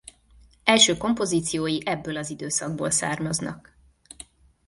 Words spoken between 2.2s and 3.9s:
időszakból származnak.